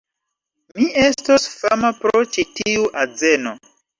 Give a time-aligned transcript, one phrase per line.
[0.79, 3.57] Mi estos fama pro ĉi tiu azeno!